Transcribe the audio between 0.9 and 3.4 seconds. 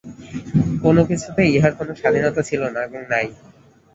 কিছুতেই ইহার কোন স্বাধীনতা ছিল না এবং নাই।